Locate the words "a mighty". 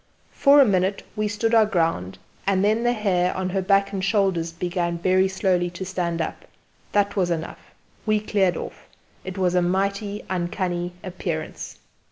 9.53-10.23